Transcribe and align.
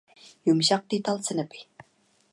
يۇمشاق 0.49 0.87
دېتال 0.93 1.21
سىنىپى 1.29 1.65